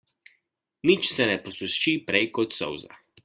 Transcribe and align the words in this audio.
Nič 0.89 1.09
se 1.17 1.27
ne 1.33 1.37
posuši 1.49 1.95
prej 2.09 2.25
kot 2.39 2.61
solza. 2.63 3.01